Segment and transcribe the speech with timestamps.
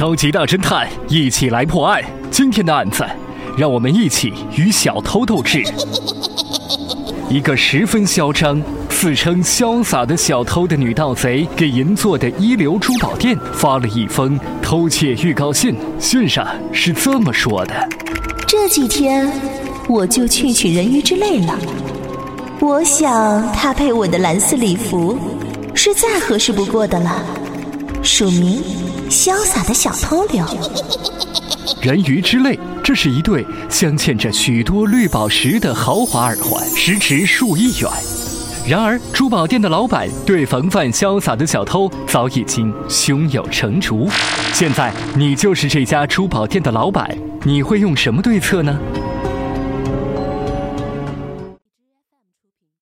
[0.00, 2.02] 超级大侦探一起来破案。
[2.30, 3.04] 今天的案子，
[3.54, 5.62] 让我们一起与小偷斗智。
[7.28, 15.76] 一个十分嚣张、自称潇洒的小偷的女盗贼，给银座的一流珠宝店发了一封偷窃预告信。
[15.98, 17.86] 信上是这么说的：
[18.48, 19.30] 这几天
[19.86, 21.58] 我就去取人鱼之泪了。
[22.58, 25.18] 我想他配我的蓝色礼服
[25.74, 27.22] 是再合适不过的了。
[28.02, 28.62] 署名：
[29.10, 30.44] 潇洒的小偷流。
[31.82, 37.90] 人鱼之泪，这是一对镶嵌着许多绿宝石的豪华耳环，时值数亿元。
[38.66, 44.08] 然而，珠宝店的老板对防范潇洒的小偷早已经胸有成竹。
[44.52, 48.78] 现在，你就是这家珠宝店的老板，你会用什么对策呢？